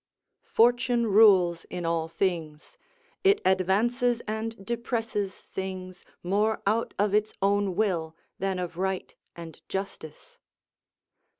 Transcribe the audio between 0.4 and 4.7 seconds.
["Fortune rules in all things; it advances and